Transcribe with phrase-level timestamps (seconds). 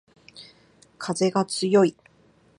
[0.97, 1.95] かぜがつよい